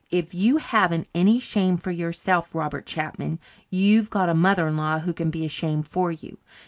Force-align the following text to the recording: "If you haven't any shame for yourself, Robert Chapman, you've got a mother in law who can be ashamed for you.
"If 0.09 0.33
you 0.33 0.57
haven't 0.57 1.07
any 1.13 1.37
shame 1.39 1.77
for 1.77 1.91
yourself, 1.91 2.55
Robert 2.55 2.87
Chapman, 2.87 3.37
you've 3.69 4.09
got 4.09 4.29
a 4.29 4.33
mother 4.33 4.67
in 4.67 4.75
law 4.75 4.97
who 4.97 5.13
can 5.13 5.29
be 5.29 5.45
ashamed 5.45 5.87
for 5.87 6.11
you. 6.11 6.39